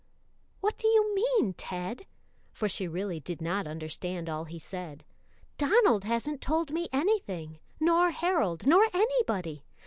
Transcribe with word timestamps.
"What 0.61 0.79
do 0.79 0.87
you 0.87 1.13
mean. 1.13 1.53
Ted?" 1.53 2.07
for 2.53 2.67
she 2.67 2.87
really 2.87 3.19
did 3.19 3.39
not 3.39 3.67
understand 3.67 4.27
all 4.29 4.45
he 4.45 4.57
said. 4.57 5.03
"Donald 5.59 6.05
hasn't 6.05 6.41
told 6.41 6.71
me 6.71 6.89
anything, 6.91 7.59
nor 7.79 8.09
Harold, 8.09 8.65
nor 8.65 8.87
anybody. 8.95 9.63